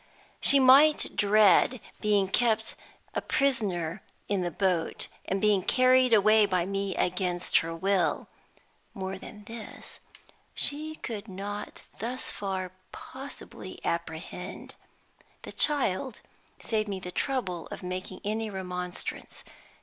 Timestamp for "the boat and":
4.41-5.39